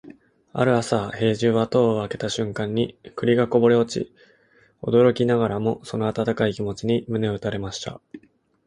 [0.53, 4.11] ある朝、兵十は戸を開けた瞬間に栗がこぼれ落ち、
[4.81, 8.01] 驚きながらもその温かい気持ちに胸を打たれました。